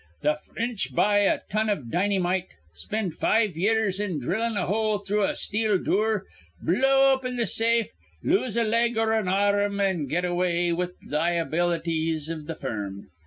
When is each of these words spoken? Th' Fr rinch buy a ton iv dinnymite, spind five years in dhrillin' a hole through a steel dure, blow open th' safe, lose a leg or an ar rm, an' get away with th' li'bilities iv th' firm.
Th' 0.23 0.33
Fr 0.43 0.53
rinch 0.59 0.95
buy 0.95 1.17
a 1.19 1.41
ton 1.51 1.69
iv 1.69 1.91
dinnymite, 1.91 2.55
spind 2.73 3.13
five 3.13 3.55
years 3.55 3.99
in 3.99 4.19
dhrillin' 4.19 4.57
a 4.57 4.65
hole 4.65 4.97
through 4.97 5.23
a 5.25 5.35
steel 5.35 5.77
dure, 5.77 6.25
blow 6.59 7.13
open 7.13 7.37
th' 7.37 7.47
safe, 7.47 7.91
lose 8.23 8.57
a 8.57 8.63
leg 8.63 8.97
or 8.97 9.13
an 9.13 9.27
ar 9.27 9.53
rm, 9.63 9.79
an' 9.79 10.07
get 10.07 10.25
away 10.25 10.73
with 10.73 10.99
th' 11.01 11.11
li'bilities 11.11 12.31
iv 12.31 12.47
th' 12.47 12.59
firm. 12.59 13.11